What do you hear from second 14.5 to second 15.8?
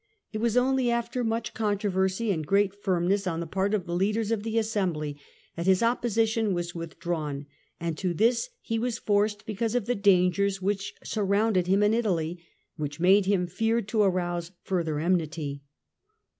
further enmity.